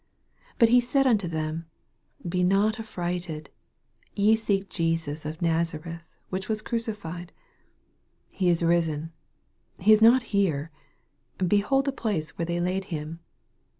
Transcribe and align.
6 0.53 0.61
And 0.61 0.69
he 0.71 0.79
saith 0.79 1.05
unto 1.05 1.27
them, 1.27 1.69
Be 2.27 2.43
not 2.43 2.79
affrighted: 2.79 3.51
Ye 4.15 4.35
seek 4.35 4.67
Jesus 4.67 5.27
of 5.27 5.41
Naza 5.41 5.77
reth, 5.85 6.07
which 6.29 6.49
was 6.49 6.63
crucified: 6.63 7.31
he 8.31 8.49
is 8.49 8.63
risen; 8.63 9.11
he 9.77 9.93
is 9.93 10.01
not 10.01 10.23
here: 10.33 10.71
oehold 11.37 11.83
the 11.83 11.91
place 11.91 12.31
where 12.35 12.47
they 12.47 12.59
laid 12.59 12.85
him. 12.85 13.19